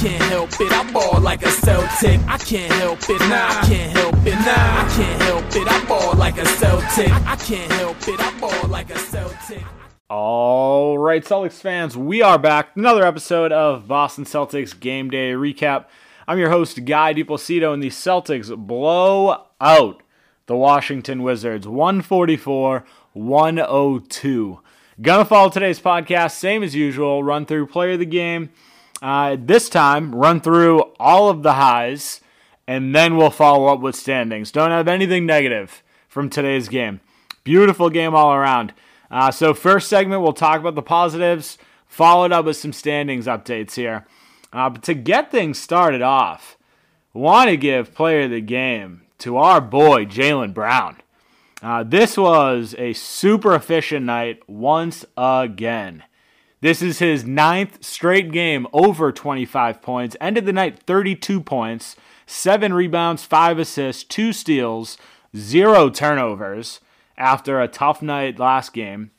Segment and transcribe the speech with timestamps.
[0.00, 0.72] can't help it.
[0.72, 2.20] I ball like a Celtic.
[2.26, 3.20] I can't help it.
[3.20, 4.32] Nah, I can't help it.
[4.32, 5.68] Nah, I can't help it.
[5.70, 7.12] I ball like a Celtic.
[7.26, 8.18] I can't help it.
[8.18, 9.62] I ball like a Celtic.
[10.08, 12.70] All right, Celtics fans, we are back.
[12.76, 15.84] Another episode of Boston Celtics Game Day Recap.
[16.26, 20.02] I'm your host, Guy DiPlacido, and the Celtics blow out
[20.46, 24.60] the Washington Wizards 144 102.
[25.02, 28.48] Gonna follow today's podcast, same as usual, run through player of the game.
[29.02, 32.20] Uh, this time, run through all of the highs,
[32.66, 34.52] and then we'll follow up with standings.
[34.52, 37.00] Don't have anything negative from today's game.
[37.42, 38.74] Beautiful game all around.
[39.10, 43.74] Uh, so, first segment, we'll talk about the positives, followed up with some standings updates
[43.74, 44.06] here.
[44.52, 46.56] Uh, but to get things started off,
[47.12, 50.96] want to give player of the game to our boy Jaylen Brown.
[51.62, 56.02] Uh, this was a super efficient night once again.
[56.60, 60.16] This is his ninth straight game over 25 points.
[60.20, 61.96] Ended the night 32 points,
[62.26, 64.98] 7 rebounds, 5 assists, 2 steals,
[65.36, 66.80] 0 turnovers
[67.16, 69.10] after a tough night last game.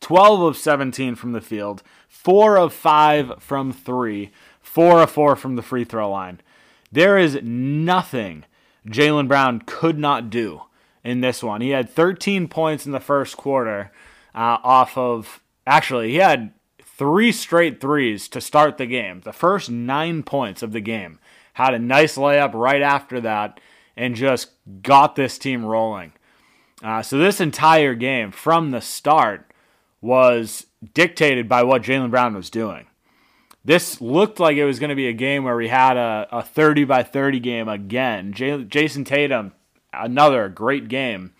[0.00, 4.30] 12 of 17 from the field, 4 of 5 from 3,
[4.60, 6.40] 4 of 4 from the free throw line.
[6.92, 8.44] There is nothing
[8.86, 10.62] Jaylen Brown could not do
[11.02, 11.60] in this one.
[11.60, 13.90] He had 13 points in the first quarter
[14.34, 16.52] uh, off of, actually, he had
[16.96, 19.20] three straight threes to start the game.
[19.20, 21.18] The first nine points of the game.
[21.54, 23.60] Had a nice layup right after that
[23.96, 24.50] and just
[24.82, 26.12] got this team rolling.
[26.82, 29.52] Uh, so this entire game from the start
[30.00, 32.86] was dictated by what Jaylen Brown was doing.
[33.64, 36.42] This looked like it was going to be a game where we had a, a
[36.42, 38.32] 30 by 30 game again.
[38.32, 39.52] J- Jayson Tatum
[39.92, 41.32] another great game.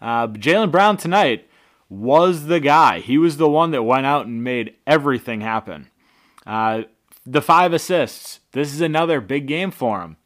[0.00, 1.48] Uh, Jaylen Brown tonight
[1.88, 3.00] was the guy.
[3.00, 5.88] He was the one that went out and made everything happen.
[6.46, 6.82] Uh,
[7.24, 8.40] the five assists.
[8.52, 10.16] This is another big game for him,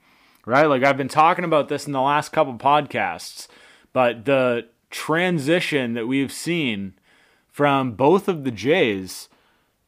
[0.46, 0.66] right?
[0.66, 3.48] Like I've been talking about this in the last couple podcasts,
[3.92, 6.94] but the transition that we've seen
[7.48, 9.28] from both of the Jays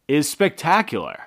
[0.08, 1.18] is spectacular.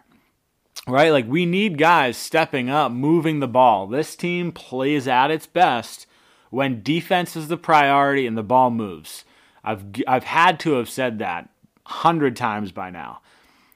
[0.87, 1.09] Right?
[1.09, 3.87] Like we need guys stepping up, moving the ball.
[3.87, 6.05] This team plays at its best
[6.51, 9.25] when defense is the priority and the ball moves.
[9.65, 11.49] I've I've had to have said that
[11.85, 13.21] hundred times by now,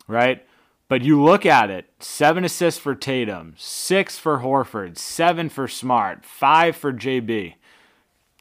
[0.08, 0.46] right?
[0.88, 6.26] But you look at it: seven assists for Tatum, six for Horford, seven for Smart,
[6.26, 7.56] five for JB.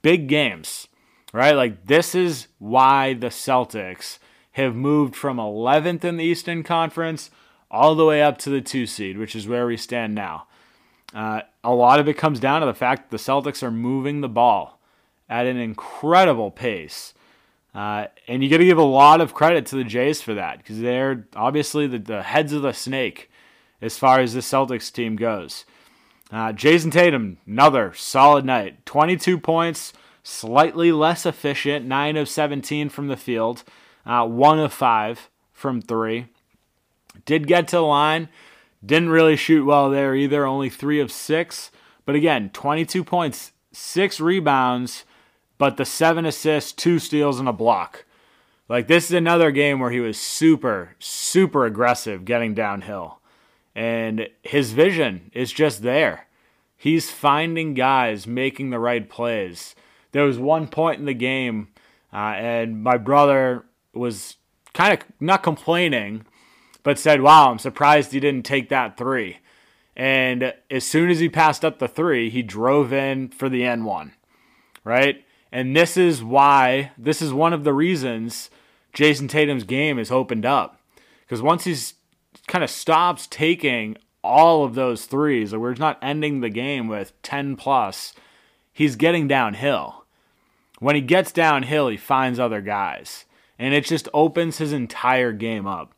[0.03, 0.89] Big games,
[1.33, 1.55] right?
[1.55, 4.19] Like this is why the Celtics
[4.53, 7.31] have moved from 11th in the Eastern Conference
[7.71, 10.47] all the way up to the two seed, which is where we stand now.
[11.15, 14.21] Uh, a lot of it comes down to the fact that the Celtics are moving
[14.21, 14.81] the ball
[15.29, 17.15] at an incredible pace.
[17.79, 20.59] Uh, and you got to give a lot of credit to the Jays for that
[20.59, 23.31] because they're obviously the, the, heads of the snake
[23.81, 25.65] as far as the Celtics team goes.
[26.33, 28.85] Uh, Jayson Tatum, another solid night.
[28.85, 29.93] 22 points,
[30.25, 33.63] slightly less efficient, 9 of 17 from the field,
[34.05, 36.27] uh, 1 of 5 from 3.
[37.27, 38.29] Did get to the line,
[38.85, 41.71] didn't really shoot well there either, only three of six.
[42.05, 45.05] But again, 22 points, six rebounds,
[45.59, 48.05] but the seven assists, two steals, and a block.
[48.69, 53.19] Like, this is another game where he was super, super aggressive getting downhill.
[53.75, 56.27] And his vision is just there.
[56.77, 59.75] He's finding guys making the right plays.
[60.13, 61.69] There was one point in the game,
[62.13, 64.37] uh, and my brother was
[64.75, 66.25] kind of not complaining,
[66.83, 69.39] but said, Wow, I'm surprised he didn't take that three.
[69.97, 74.13] And as soon as he passed up the three, he drove in for the and-one,
[74.85, 75.25] right?
[75.51, 78.51] And this is why, this is one of the reasons
[78.93, 80.81] Jayson Tatum's game is opened up.
[81.21, 81.95] Because once he's
[82.47, 87.13] kind of stops taking all of those threes, or we're not ending the game with
[87.23, 88.13] 10 plus,
[88.73, 90.05] he's getting downhill.
[90.79, 93.25] When he gets downhill, he finds other guys.
[93.59, 95.93] And it just opens his entire game up.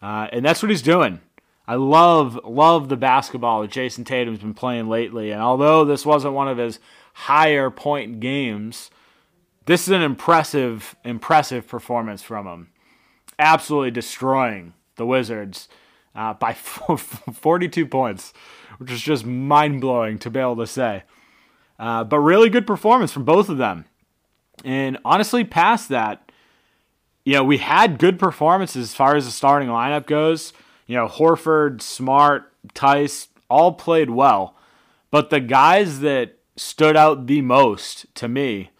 [0.00, 1.20] Uh, and that's what he's doing.
[1.66, 5.30] I love love the basketball that Jayson Tatum's been playing lately.
[5.30, 6.80] And although this wasn't one of his
[7.12, 8.90] higher point games,
[9.66, 12.68] this is an impressive impressive performance from him.
[13.38, 15.68] Absolutely destroying the Wizards
[16.14, 18.32] uh, by 42 points,
[18.78, 21.04] which is just mind blowing to be able to say.
[21.78, 23.84] Uh, but really good performance from both of them.
[24.64, 26.30] And honestly, past that,
[27.24, 30.52] you know, we had good performances as far as the starting lineup goes.
[30.86, 34.56] You know, Horford, Smart, Theis all played well.
[35.10, 38.70] But the guys that stood out the most to me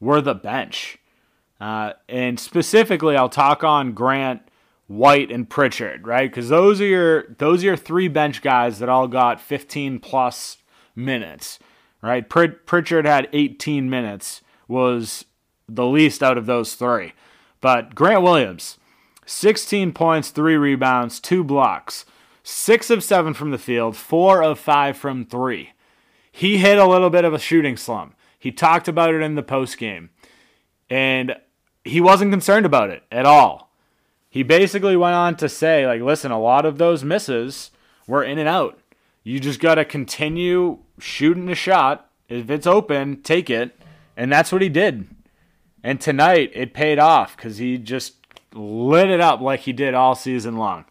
[0.00, 0.98] were the bench.
[1.60, 4.42] Uh, and specifically, I'll talk on Grant,
[4.86, 6.30] White, and Pritchard, right?
[6.30, 10.58] Because those are your those are your three bench guys that all got 15 plus
[10.94, 11.58] minutes,
[12.02, 12.28] right?
[12.28, 15.24] Pritchard had 18 minutes, was
[15.68, 17.14] the least out of those three.
[17.60, 18.78] But Grant Williams,
[19.24, 22.04] 16 points, three rebounds, two blocks,
[22.42, 25.70] six of seven from the field, four of five from three.
[26.36, 28.14] He hit a little bit of a shooting slump.
[28.38, 30.10] He talked about it in the post game,
[30.90, 31.34] and
[31.82, 33.72] he wasn't concerned about it at all.
[34.28, 37.70] He basically went on to say, like, listen, a lot of those misses
[38.06, 38.78] were in and out.
[39.22, 42.10] You just got to continue shooting the shot.
[42.28, 43.74] If it's open, take it.
[44.14, 45.08] And that's what he did.
[45.82, 48.16] And tonight it paid off because he just
[48.52, 50.84] lit it up like he did all season long.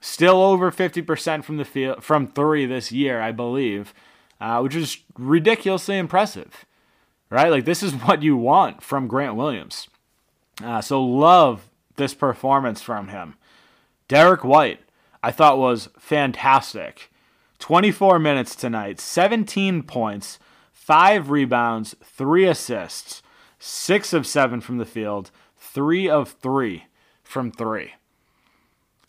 [0.00, 3.92] Still over 50% from the field from three this year, I believe,
[4.40, 6.64] uh, which is ridiculously impressive,
[7.30, 7.50] right?
[7.50, 9.88] Like this is what you want from Grant Williams.
[10.62, 13.34] Uh, so love this performance from him.
[14.08, 14.80] Derrick White,
[15.22, 17.10] I thought was fantastic.
[17.58, 20.38] 24 minutes tonight, 17 points,
[20.72, 23.22] five rebounds, three assists,
[23.58, 26.84] six of seven from the field, three of three
[27.22, 27.94] from three.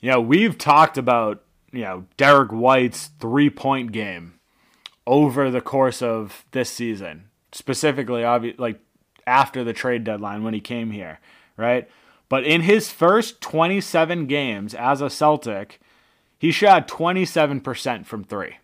[0.01, 4.35] You know, we've talked about, you know, Derrick White's three point game
[5.07, 8.80] over the course of this season, specifically, obvi- like
[9.28, 11.19] after the trade deadline when he came here,
[11.57, 11.90] right?
[12.30, 15.80] But in his first 27 games as a Celtic,
[16.38, 18.57] he shot 27% from three.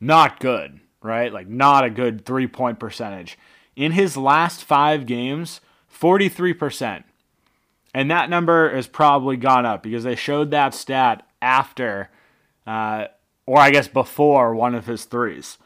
[0.00, 1.32] Not good, right?
[1.32, 3.38] Like, not a good three point percentage.
[3.76, 5.60] In his last five games,
[5.92, 7.04] 43%.
[7.92, 12.10] And that number has probably gone up because they showed that stat after,
[12.66, 13.06] uh,
[13.46, 15.58] or I guess before one of his threes.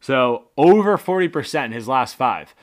[0.00, 2.54] So over 40% in his last five.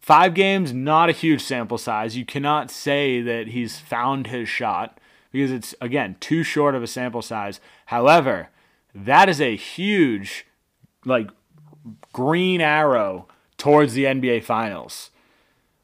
[0.00, 2.16] Five games, not a huge sample size.
[2.16, 5.00] You cannot say that he's found his shot
[5.32, 7.60] because it's, again, too short of a sample size.
[7.86, 8.48] However,
[8.94, 10.46] that is a huge,
[11.04, 11.28] like,
[12.12, 13.26] green arrow
[13.58, 15.10] towards the NBA Finals.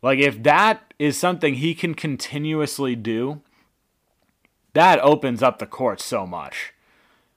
[0.03, 3.41] Like, if that is something he can continuously do,
[4.73, 6.72] that opens up the court so much,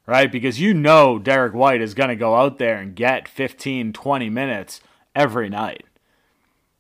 [0.06, 0.32] right?
[0.32, 4.30] Because you know Derrick White is going to go out there and get 15, 20
[4.30, 4.82] minutes
[5.16, 5.86] every night.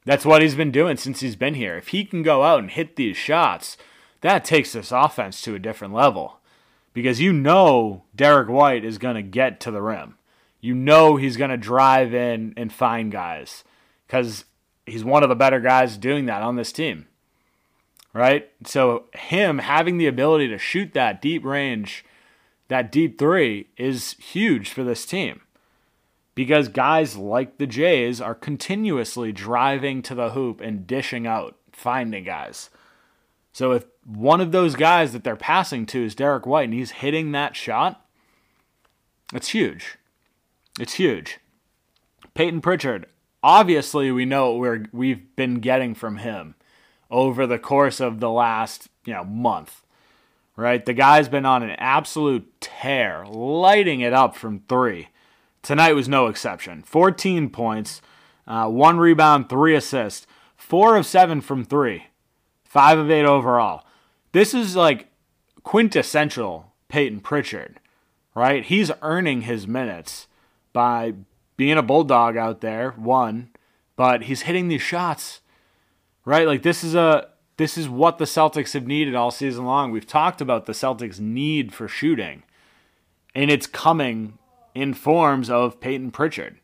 [0.05, 1.75] That's what he's been doing since he's been here.
[1.77, 3.75] If he can go out and hit these shots,
[4.21, 6.39] that takes this offense to a different level.
[6.93, 10.15] Because you know Derrick White is going to get to the rim.
[10.61, 13.63] You know he's going to drive in and find guys
[14.07, 14.45] because
[14.85, 17.07] he's one of the better guys doing that on this team.
[18.13, 18.49] Right?
[18.65, 22.05] So, him having the ability to shoot that deep range,
[22.67, 25.41] that deep three, is huge for this team
[26.35, 32.25] because guys like the Jays are continuously driving to the hoop and dishing out, finding
[32.25, 32.69] guys.
[33.53, 36.91] So, if one of those guys that they're passing to is Derrick White and he's
[36.91, 38.05] hitting that shot,
[39.33, 39.97] it's huge.
[40.79, 41.39] It's huge.
[42.33, 43.07] Payton Pritchard,
[43.41, 46.55] obviously we know we're, we've been getting from him
[47.09, 49.84] over the course of the last you know month
[50.55, 55.09] right the guy's been on an absolute tear lighting it up from three
[55.61, 58.01] tonight was no exception 14 points
[58.47, 62.07] uh, one rebound three assists four of seven from three
[62.63, 63.85] five of eight overall
[64.31, 65.07] this is like
[65.63, 67.79] quintessential Payton Pritchard
[68.35, 70.27] right he's earning his minutes
[70.73, 71.13] by
[71.57, 73.49] being a bulldog out there, one,
[73.95, 75.41] but he's hitting these shots.
[76.25, 76.47] Right?
[76.47, 79.91] Like this is a this is what the Celtics have needed all season long.
[79.91, 82.43] We've talked about the Celtics' need for shooting.
[83.33, 84.37] And it's coming
[84.73, 86.59] in forms of Payton Pritchard.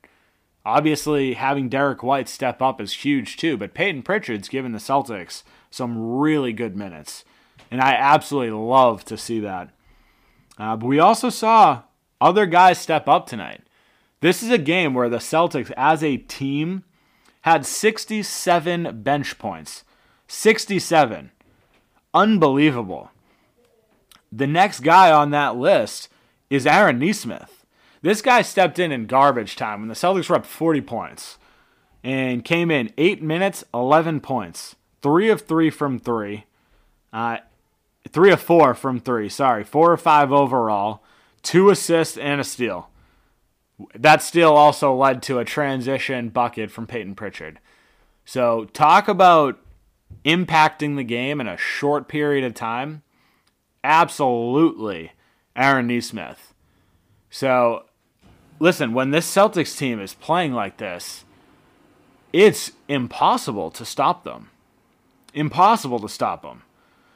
[0.66, 5.44] Obviously, having Derrick White step up is huge too, but Payton Pritchard's given the Celtics
[5.72, 7.26] some really good minutes.
[7.72, 9.70] And I absolutely love to see that.
[10.58, 11.84] Uh, but we also saw
[12.20, 13.62] other guys step up tonight.
[14.20, 16.84] This is a game where the Celtics, as a team,
[17.42, 19.84] had 67 bench points.
[20.32, 21.32] 67.
[22.14, 23.12] Unbelievable.
[24.32, 26.08] The next guy on that list
[26.50, 27.66] is Aaron Nesmith.
[28.02, 31.38] This guy stepped in in garbage time when the Celtics were up 40 points
[32.04, 34.76] and came in 8 minutes, 11 points.
[35.02, 36.46] 3 of 3 from 3.
[37.12, 37.38] Uh,
[38.10, 39.64] 3 of 4 from 3, sorry.
[39.64, 41.04] 4 of 5 overall.
[41.44, 42.90] 2 assists and a steal
[43.96, 47.60] that steal also led to a transition bucket from Payton Pritchard.
[48.26, 49.60] So, talk about
[50.26, 53.04] impacting the game in a short period of time.
[53.84, 55.14] Absolutely,
[55.56, 56.54] Aaron Nesmith.
[57.30, 57.86] So,
[58.60, 61.26] listen, when this Celtics team is playing like this,
[62.34, 64.50] it's impossible to stop them.
[65.34, 66.64] Impossible to stop them.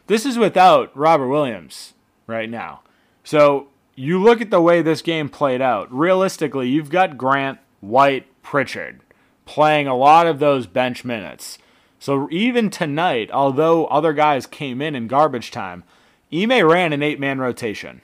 [0.07, 1.93] This is without Robert Williams
[2.27, 2.81] right now.
[3.23, 5.91] So you look at the way this game played out.
[5.91, 9.01] Realistically, you've got Grant, White, Pritchard
[9.45, 11.57] playing a lot of those bench minutes.
[12.05, 15.83] So even tonight, although other guys came in in garbage time,
[16.31, 18.01] Ime ran an eight man rotation.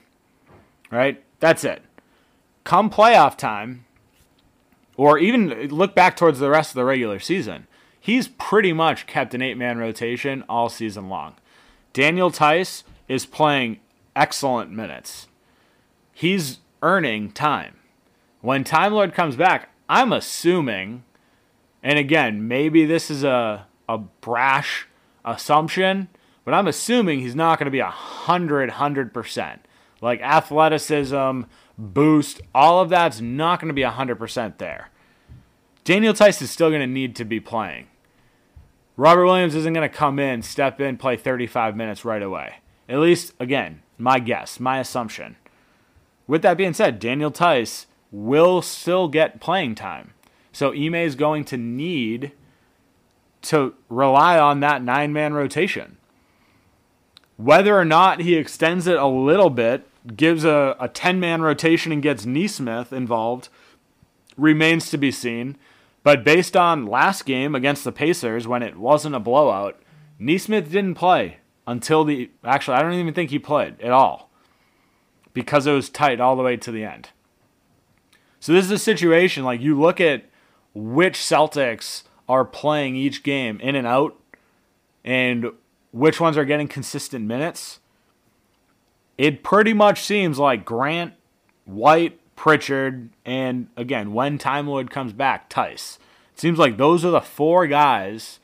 [0.90, 1.22] Right?
[1.38, 1.82] That's it.
[2.64, 3.84] Come playoff time,
[4.96, 7.68] or even look back towards the rest of the regular season,
[8.00, 11.36] he's pretty much kept an eight man rotation all season long.
[11.92, 13.78] Daniel Theis is playing
[14.16, 15.28] excellent minutes.
[16.12, 17.76] He's earning time.
[18.40, 21.04] When Time Lord comes back, I'm assuming,
[21.84, 24.86] and again, maybe this is a, a brash
[25.24, 26.08] assumption,
[26.44, 29.64] but I'm assuming he's not going to be a hundred, hundred percent.
[30.00, 31.42] Like athleticism,
[31.78, 34.90] boost, all of that's not going to be a hundred percent there.
[35.84, 37.88] Daniel Theis is still going to need to be playing.
[38.96, 42.56] Robert Williams isn't going to come in, step in, play 35 minutes right away.
[42.88, 45.36] At least, again, my guess, my assumption.
[46.26, 50.12] With that being said, Daniel Theis will still get playing time.
[50.52, 52.32] So Ime is going to need
[53.42, 55.98] to rely on that nine man rotation.
[57.36, 61.92] Whether or not he extends it a little bit, gives a, a 10 man rotation
[61.92, 63.48] and gets Nesmith involved,
[64.36, 65.56] remains to be seen.
[66.02, 69.80] But based on last game against the Pacers, when it wasn't a blowout,
[70.18, 72.30] Nesmith didn't play until the.
[72.44, 74.30] Actually, I don't even think he played at all
[75.32, 77.10] because it was tight all the way to the end.
[78.40, 80.24] So this is a situation like you look at
[80.74, 84.18] which Celtics are playing each game in and out
[85.04, 85.46] and
[85.92, 87.80] which ones are getting consistent minutes.
[89.18, 91.14] It pretty much seems like Grant,
[91.64, 95.98] White, Pritchard, and again, when Time Lord comes back, Theis.
[96.32, 98.40] It seems like those are the four guys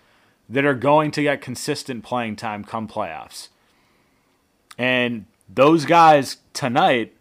[0.48, 3.48] that are going to get consistent playing time come playoffs.
[4.76, 7.14] And those guys tonight,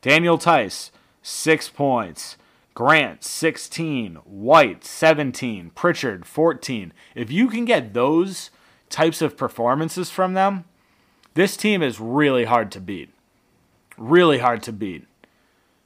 [0.00, 0.90] Daniel Theis,
[1.22, 2.36] six points.
[2.74, 4.16] Grant, 16.
[4.24, 5.70] White, 17.
[5.74, 6.92] Pritchard, 14.
[7.14, 8.50] If you can get those
[8.88, 10.64] types of performances from them,
[11.34, 13.10] this team is really hard to beat.
[13.96, 15.06] Really hard to beat.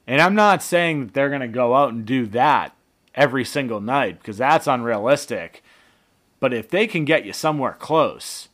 [0.06, 2.76] And I'm not saying that they're going to go out and do that
[3.14, 5.62] every single night because that's unrealistic.
[6.38, 8.48] But if they can get you somewhere close,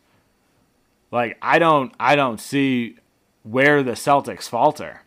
[1.10, 2.96] like I don't I don't see
[3.42, 5.02] where the Celtics falter.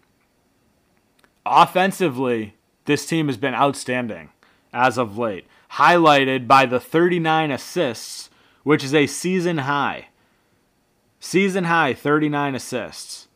[1.46, 2.55] Offensively,
[2.86, 4.30] this team has been outstanding
[4.74, 8.30] as of late, highlighted by the 39 assists,
[8.64, 10.08] which is a season high.
[11.20, 13.28] Season high 39 assists.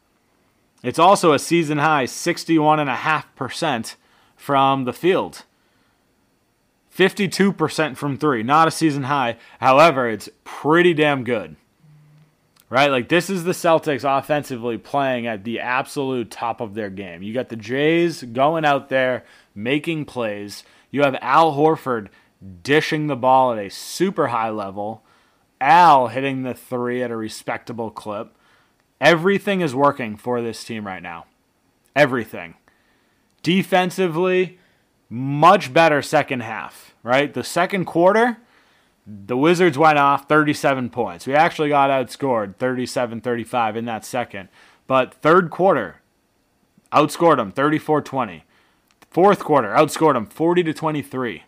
[0.83, 3.95] It's also a season high 61.5%
[4.35, 5.43] from the field.
[6.95, 8.43] 52% from three.
[8.43, 9.37] Not a season high.
[9.59, 11.55] However, it's pretty damn good
[12.69, 12.91] right?
[12.91, 17.23] Like this is the Celtics offensively playing at the absolute top of their game.
[17.23, 20.63] You got the Jays going out there making plays.
[20.91, 22.07] You have Al Horford
[22.63, 25.03] dishing the ball at a super high level.
[25.59, 28.35] Al hitting the three at a respectable clip.
[29.01, 31.25] Everything is working for this team right now.
[31.95, 32.55] Everything.
[33.43, 34.59] Defensively,
[35.09, 37.33] much better second half, right?
[37.33, 38.37] The second quarter,
[39.09, 41.25] the Wizards went off 37 points.
[41.25, 44.49] We actually got outscored 37 35 in that second.
[44.85, 46.01] But third quarter,
[46.93, 48.43] outscored them 34 20.
[49.09, 51.43] Fourth quarter, outscored them 40 to 23.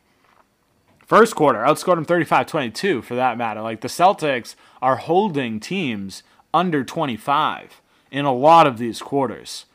[1.05, 3.61] First quarter, outscored them 35 22 for that matter.
[3.61, 9.65] Like the Celtics are holding teams under 25 in a lot of these quarters.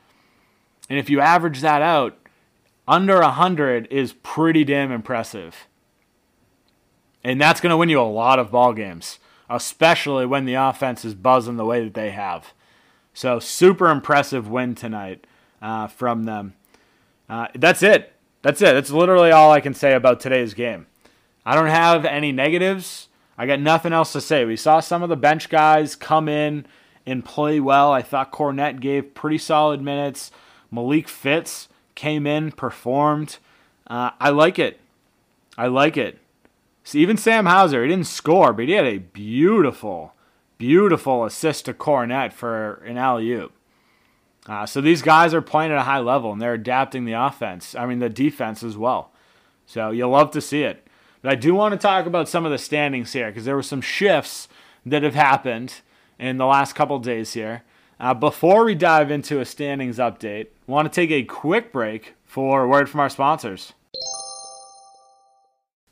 [0.90, 2.16] And if you average that out,
[2.88, 5.66] under 100 is pretty damn impressive.
[7.26, 9.18] And that's going to win you a lot of ball games,
[9.50, 12.52] especially when the offense is buzzing the way that they have.
[13.14, 15.26] So, super impressive win tonight
[15.60, 16.54] uh, from them.
[17.28, 18.12] Uh, that's it.
[18.42, 18.74] That's it.
[18.74, 20.86] That's literally all I can say about today's game.
[21.44, 23.08] I don't have any negatives.
[23.36, 24.44] I got nothing else to say.
[24.44, 26.64] We saw some of the bench guys come in
[27.04, 27.90] and play well.
[27.90, 30.30] I thought Kornet gave pretty solid minutes.
[30.70, 31.66] Malik Fitts
[31.96, 33.38] came in, performed.
[33.88, 34.78] Uh, I like it.
[35.58, 36.20] I like it.
[36.94, 40.14] Even Sam Hauser, he didn't score, but he had a beautiful,
[40.58, 43.52] beautiful assist to Kornet for an alley oop.
[44.48, 47.74] Uh, so these guys are playing at a high level and they're adapting the offense.
[47.74, 49.10] I mean, the defense as well.
[49.66, 50.86] So you'll love to see it.
[51.22, 53.62] But I do want to talk about some of the standings here because there were
[53.62, 54.46] some shifts
[54.84, 55.80] that have happened
[56.18, 57.64] in the last couple days here.
[57.98, 62.14] Uh, before we dive into a standings update, I want to take a quick break
[62.24, 63.72] for a word from our sponsors.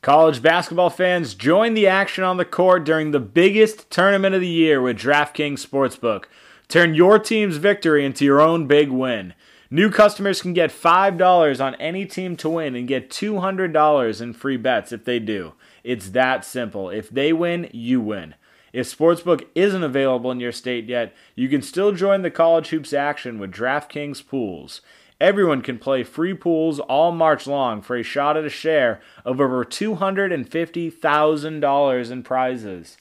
[0.04, 4.46] College basketball fans, join the action on the court during the biggest tournament of the
[4.46, 6.24] year with DraftKings Sportsbook.
[6.68, 9.32] Turn your team's victory into your own big win.
[9.70, 14.58] New customers can get $5 on any team to win and get $200 in free
[14.58, 15.54] bets if they do.
[15.82, 16.90] It's that simple.
[16.90, 18.34] If they win, you win.
[18.74, 22.92] If Sportsbook isn't available in your state yet, you can still join the college hoops
[22.92, 24.82] action with DraftKings Pools.
[25.20, 29.40] Everyone can play free pools all March long for a shot at a share of
[29.40, 32.98] over $250,000 in prizes.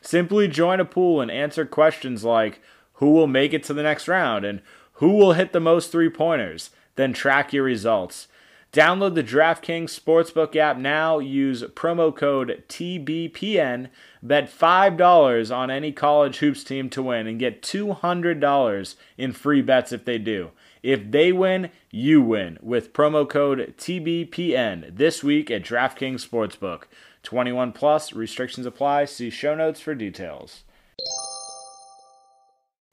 [0.00, 2.62] Simply join a pool and answer questions like
[2.94, 4.62] who will make it to the next round and
[4.94, 8.28] who will hit the most three pointers, then track your results.
[8.72, 11.18] Download the DraftKings Sportsbook app now.
[11.18, 13.88] Use promo code TBPN.
[14.22, 19.92] Bet $5 on any college hoops team to win and get $200 in free bets
[19.92, 20.50] if they do.
[20.82, 26.84] If they win, you win with promo code TBPN this week at DraftKings Sportsbook.
[27.22, 29.04] 21 plus restrictions apply.
[29.06, 30.64] See show notes for details.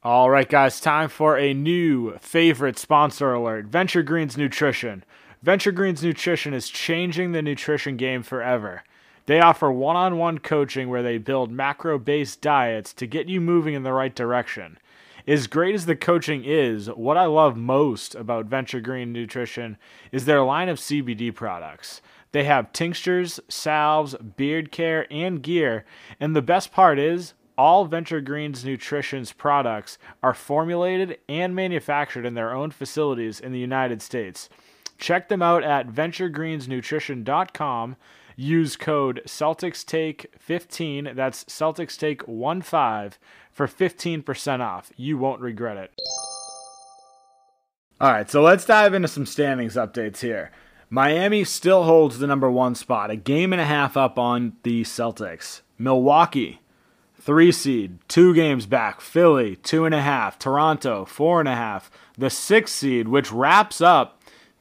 [0.03, 5.03] All right, guys, time for a new favorite sponsor alert Venture Greens Nutrition.
[5.41, 8.83] Venture Greens Nutrition is changing the nutrition game forever.
[9.25, 13.41] They offer one on one coaching where they build macro based diets to get you
[13.41, 14.77] moving in the right direction.
[15.27, 19.75] As great as the coaching is, what I love most about Venture Green Nutrition
[20.11, 21.99] is their line of CBD products.
[22.31, 25.83] They have tinctures, salves, beard care, and gear,
[26.19, 32.35] and the best part is all Venture Greens Nutrition's products are formulated and manufactured in
[32.35, 34.47] their own facilities in the United States.
[34.99, 37.95] Check them out at venturegreensnutrition.com.
[38.35, 41.11] Use code Celtics Take 15.
[41.15, 43.13] that's CelticsTake15
[43.51, 44.91] for 15% off.
[44.97, 45.91] You won't regret it.
[48.01, 50.51] All right, so let's dive into some standings updates here.
[50.89, 54.83] Miami still holds the number one spot, a game and a half up on the
[54.83, 55.61] Celtics.
[55.77, 56.61] Milwaukee,
[57.19, 59.01] three seed, two games back.
[59.01, 60.37] Philly, two and a half.
[60.37, 61.89] Toronto, four and a half.
[62.17, 64.14] The six seed, which wraps up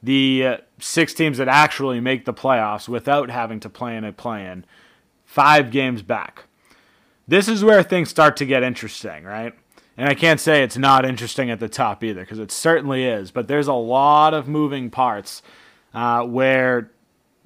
[0.05, 4.13] the uh, six teams that actually make the playoffs without having to play in a
[4.13, 4.65] play in,
[5.23, 6.43] five games back.
[7.27, 9.53] This is where things start to get interesting, right?
[9.97, 13.31] And I can't say it's not interesting at the top either, because it certainly is.
[13.31, 15.41] But there's a lot of moving parts
[15.93, 16.91] uh, where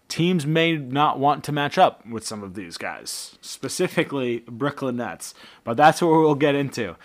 [0.10, 5.34] teams may not want to match up with some of these guys, specifically Brooklyn Nets.
[5.64, 6.96] But that's what we'll get into.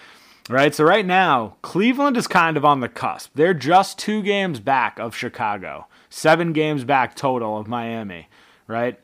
[0.50, 0.74] Right?
[0.74, 3.30] So, right now, Cleveland is kind of on the cusp.
[3.34, 8.28] They're just two games back of Chicago, seven games back total of Miami,
[8.66, 9.00] right?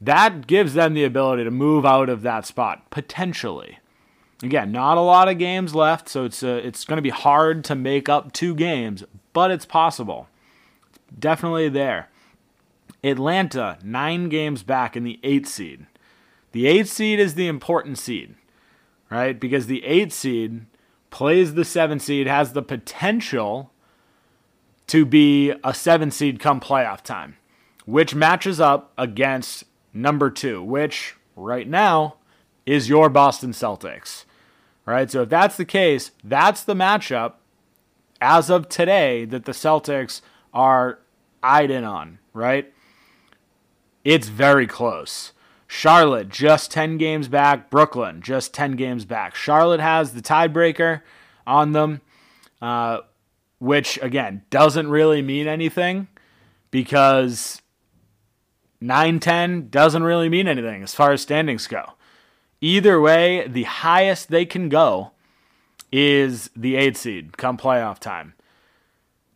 [0.00, 3.78] that gives them the ability to move out of that spot potentially.
[4.42, 7.64] Again, not a lot of games left, so it's uh, it's going to be hard
[7.64, 10.28] to make up two games, but it's possible.
[11.18, 12.08] definitely there.
[13.02, 15.86] Atlanta nine games back in the eighth seed.
[16.52, 18.34] The eighth seed is the important seed,
[19.10, 19.38] right?
[19.38, 20.66] Because the eighth seed
[21.10, 23.72] plays the seven seed, has the potential
[24.88, 27.36] to be a seven seed come playoff time,
[27.84, 32.16] which matches up against number two, which right now
[32.66, 34.24] is your Boston Celtics.
[34.84, 35.10] Right?
[35.10, 37.34] So if that's the case, that's the matchup
[38.20, 40.98] as of today that the Celtics are
[41.42, 42.72] eyed in on, right?
[44.04, 45.32] It's very close.
[45.70, 47.70] Charlotte just 10 games back.
[47.70, 49.34] Brooklyn just 10 games back.
[49.34, 51.02] Charlotte has the tiebreaker
[51.46, 52.00] on them,
[52.60, 53.00] uh,
[53.58, 56.08] which again doesn't really mean anything
[56.70, 57.60] because
[58.80, 61.92] 9 10 doesn't really mean anything as far as standings go.
[62.62, 65.12] Either way, the highest they can go
[65.92, 68.32] is the 8 seed come playoff time.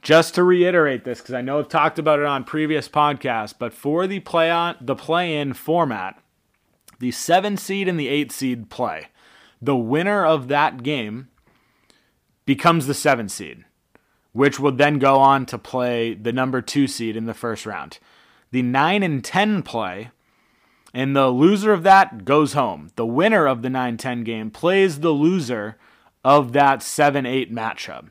[0.02, 3.72] Just to reiterate this, because I know I've talked about it on previous podcasts, but
[3.72, 6.20] for the play on the play-in format,
[6.98, 9.08] the seven seed and the eight seed play.
[9.60, 11.28] The winner of that game
[12.44, 13.64] becomes the seven seed,
[14.32, 17.98] which will then go on to play the number two seed in the first round
[18.50, 20.10] the 9 and 10 play,
[20.92, 22.90] and the loser of that goes home.
[22.96, 25.78] The winner of the 9 10 game plays the loser
[26.22, 28.08] of that 7 8 matchup.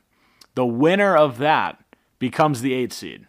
[0.56, 1.81] The winner of that
[2.22, 3.28] becomes the 8 seed.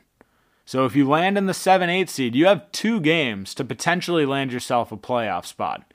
[0.64, 4.24] So if you land in the 7 8 seed, you have two games to potentially
[4.24, 5.92] land yourself a playoff spot.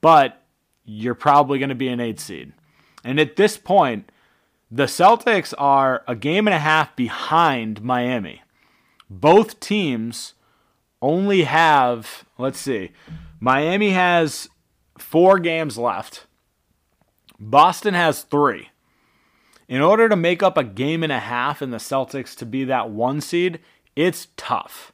[0.00, 0.40] But
[0.84, 2.52] you're probably going to be an 8 seed.
[3.02, 4.12] And at this point,
[4.70, 8.42] the Celtics are a game and a half behind Miami
[9.10, 10.34] both teams
[11.00, 12.92] only have, let's see,
[13.40, 14.48] Miami has
[14.98, 16.26] four games left,
[17.38, 18.70] Boston has three.
[19.68, 22.64] In order to make up a game and a half in the Celtics to be
[22.64, 23.60] that one seed,
[23.96, 24.92] it's tough.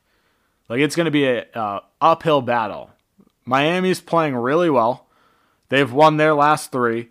[0.69, 2.91] Like it's going to be a, uphill battle.
[3.45, 5.07] Miami's playing really well.
[5.69, 7.11] They've won their last three.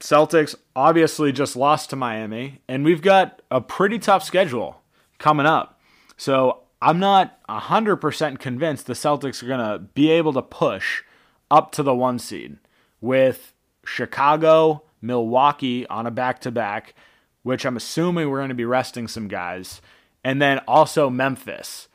[0.00, 4.82] Celtics obviously just lost to Miami, and we've got a pretty tough schedule
[5.18, 5.80] coming up.
[6.16, 11.02] So I'm not 100% convinced the Celtics are going to be able to push
[11.50, 12.58] up to the one seed
[13.00, 16.94] with Chicago, Milwaukee on a back to back,
[17.42, 19.82] which I'm assuming we're going to be resting some guys,
[20.24, 21.88] and then also Memphis.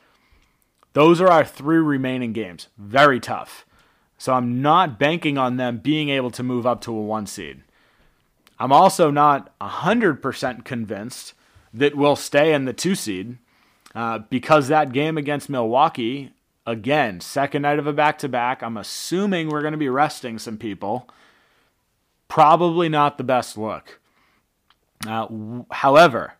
[0.92, 2.68] Those are our three remaining games.
[2.76, 3.64] Very tough.
[4.18, 7.62] So I'm not banking on them being able to move up to a one seed.
[8.58, 11.34] I'm also not 100% convinced
[11.72, 13.38] that we'll stay in the two seed
[13.94, 16.32] uh, because that game against Milwaukee,
[16.66, 20.38] again, second night of a back to back, I'm assuming we're going to be resting
[20.38, 21.08] some people.
[22.28, 24.00] Probably not the best look.
[25.06, 26.34] Uh, w- however,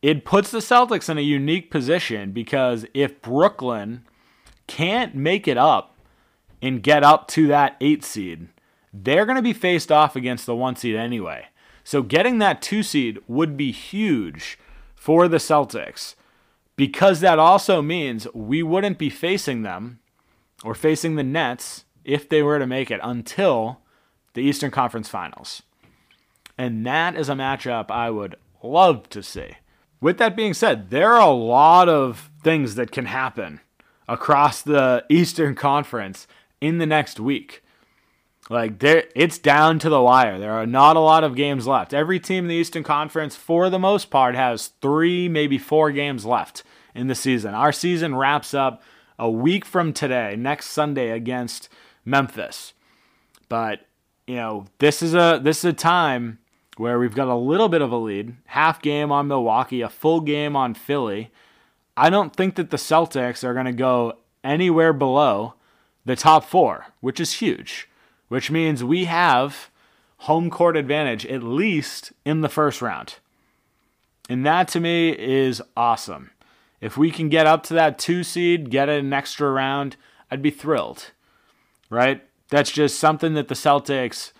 [0.00, 4.04] it puts the Celtics in a unique position because if Brooklyn
[4.66, 5.96] can't make it up
[6.62, 8.48] and get up to that eight seed,
[8.92, 11.46] they're going to be faced off against the one seed anyway.
[11.84, 14.58] So getting that two seed would be huge
[14.94, 16.14] for the Celtics
[16.76, 19.98] because that also means we wouldn't be facing them
[20.62, 23.80] or facing the Nets if they were to make it until
[24.38, 25.62] the Eastern Conference Finals.
[26.56, 29.56] And that is a matchup I would love to see.
[30.00, 33.60] With that being said, there are a lot of things that can happen
[34.06, 36.28] across the Eastern Conference
[36.60, 37.64] in the next week.
[38.48, 40.38] Like there it's down to the wire.
[40.38, 41.92] There are not a lot of games left.
[41.92, 46.24] Every team in the Eastern Conference for the most part has 3 maybe 4 games
[46.24, 46.62] left
[46.94, 47.54] in the season.
[47.54, 48.82] Our season wraps up
[49.18, 51.68] a week from today, next Sunday against
[52.04, 52.72] Memphis.
[53.48, 53.87] But,
[54.28, 56.38] you know, this is a this is a time
[56.76, 60.20] where we've got a little bit of a lead, half game on Milwaukee, a full
[60.20, 61.32] game on Philly.
[61.96, 65.54] I don't think that the Celtics are going to go anywhere below
[66.04, 67.88] the top 4, which is huge
[68.28, 69.70] which means we have
[70.18, 73.16] home court advantage at least in the first round.
[74.28, 76.30] And that to me is awesome.
[76.80, 79.96] If we can get up to that two seed, get an extra round,
[80.30, 81.12] I'd be thrilled.
[81.90, 82.22] Right?
[82.50, 84.32] That's just something that the Celtics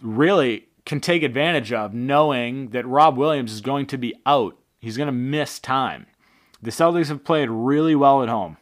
[0.00, 4.56] really can take advantage of, knowing that Rob Williams is going to be out.
[4.80, 6.06] He's going to miss time.
[6.62, 8.56] The Celtics have played really well at home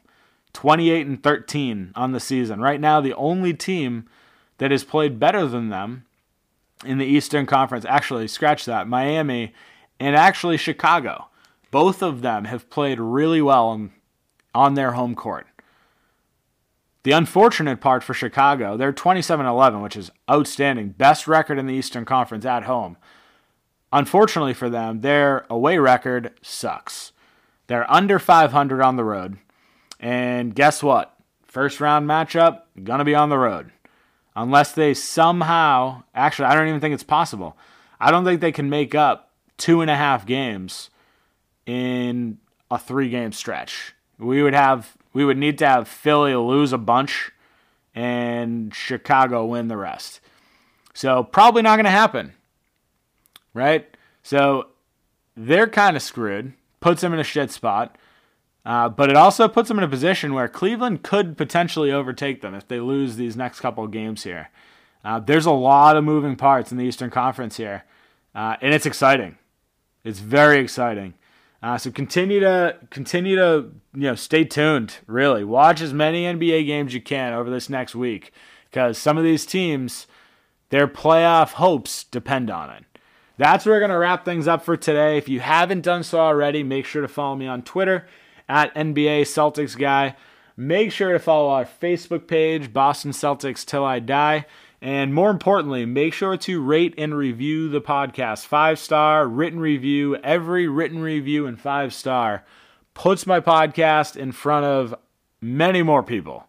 [0.54, 2.60] 28 and 13 on the season.
[2.60, 4.08] Right now, the only team
[4.58, 6.06] that has played better than them
[6.84, 7.84] in the Eastern Conference.
[7.84, 8.88] Actually, scratch that.
[8.88, 9.52] Miami
[10.00, 11.28] and actually Chicago.
[11.70, 13.90] Both of them have played really well
[14.54, 15.46] on, their home court.
[17.04, 20.90] The unfortunate part for Chicago, they're 27 11, which is outstanding.
[20.90, 22.96] Best record in the Eastern Conference at home.
[23.92, 27.12] Unfortunately for them, their away record sucks.
[27.68, 29.38] They're under 500 on the road.
[30.00, 31.14] And guess what?
[31.44, 33.70] First round matchup, gonna be on the road
[34.36, 37.56] unless they somehow, actually, I don't even think it's possible.
[38.00, 40.90] I don't think they can make up two and a half games
[41.66, 42.38] in
[42.70, 43.94] a three game stretch.
[44.18, 47.30] We would have, we would need to have Philly lose a bunch
[47.94, 50.20] and Chicago win the rest.
[50.92, 52.34] So probably not going to happen,
[53.54, 53.96] right?
[54.22, 54.68] So
[55.36, 56.52] they're kind of screwed.
[56.80, 57.96] Puts them in a shit spot.
[58.66, 62.54] Uh, but it also puts them in a position where Cleveland could potentially overtake them
[62.54, 64.50] if they lose these next couple of games here.
[65.04, 67.84] Uh, there's a lot of moving parts in the Eastern Conference here,
[68.34, 69.36] uh, and it's exciting.
[70.02, 71.12] It's very exciting.
[71.64, 74.98] Uh, so continue to continue to you know stay tuned.
[75.06, 78.34] Really, watch as many NBA games you can over this next week
[78.70, 80.06] because some of these teams,
[80.68, 82.84] their playoff hopes depend on it.
[83.38, 85.16] That's where we're gonna wrap things up for today.
[85.16, 88.06] If you haven't done so already, make sure to follow me on Twitter
[88.46, 90.16] at NBA Celtics Guy.
[90.58, 94.44] Make sure to follow our Facebook page, Boston Celtics Till I Die.
[94.80, 98.46] And more importantly, make sure to rate and review the podcast.
[98.46, 100.16] Five star written review.
[100.16, 102.44] Every written review and five star
[102.92, 104.94] puts my podcast in front of
[105.40, 106.46] many more people.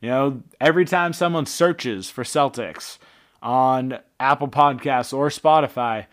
[0.00, 2.98] You know, every time someone searches for Celtics
[3.42, 6.06] on Apple Podcasts or Spotify,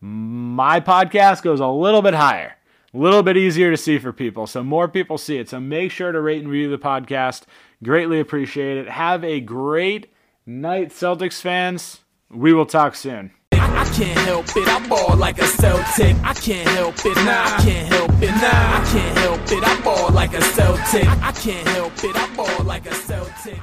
[0.00, 2.58] my podcast goes a little bit higher
[2.94, 4.46] a little bit easier to see for people.
[4.46, 5.48] So more people see it.
[5.48, 7.42] So make sure to rate and review the podcast.
[7.82, 8.88] Greatly appreciate it.
[8.88, 10.12] Have a great
[10.48, 12.00] night, Celtics fans.
[12.30, 13.32] We will talk soon.
[13.52, 16.16] I can't help it, I ball like a Celtic.
[16.24, 17.44] I can't help it, nah.
[17.44, 18.48] I can't help it, nah.
[18.48, 21.06] I can't help it, I ball like a Celtic.
[21.06, 23.58] I can't help it, I ball like a Celtic.